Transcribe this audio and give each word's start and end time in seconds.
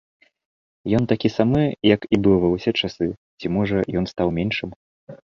Ён 0.99 1.03
такі 1.11 1.29
самы, 1.37 1.59
як 1.95 2.07
і 2.17 2.19
быў 2.27 2.37
ва 2.45 2.49
ўсе 2.53 2.73
часы, 2.87 3.07
ці, 3.43 3.51
можа, 3.57 3.83
ён 4.01 4.09
стаў 4.13 4.33
меншым? 4.39 4.69